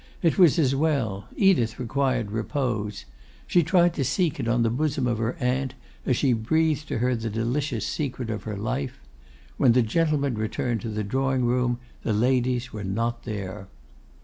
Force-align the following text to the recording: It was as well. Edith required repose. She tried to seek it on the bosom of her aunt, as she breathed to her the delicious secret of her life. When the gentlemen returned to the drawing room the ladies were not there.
It 0.23 0.39
was 0.39 0.57
as 0.57 0.73
well. 0.73 1.27
Edith 1.35 1.77
required 1.79 2.31
repose. 2.31 3.05
She 3.45 3.61
tried 3.61 3.93
to 3.93 4.03
seek 4.03 4.39
it 4.39 4.47
on 4.47 4.63
the 4.63 4.71
bosom 4.71 5.05
of 5.05 5.19
her 5.19 5.35
aunt, 5.39 5.75
as 6.07 6.17
she 6.17 6.33
breathed 6.33 6.87
to 6.87 6.97
her 6.97 7.15
the 7.15 7.29
delicious 7.29 7.85
secret 7.85 8.31
of 8.31 8.41
her 8.41 8.57
life. 8.57 8.99
When 9.57 9.73
the 9.73 9.83
gentlemen 9.83 10.39
returned 10.39 10.81
to 10.81 10.89
the 10.89 11.03
drawing 11.03 11.45
room 11.45 11.77
the 12.01 12.13
ladies 12.13 12.73
were 12.73 12.83
not 12.83 13.25
there. 13.25 13.67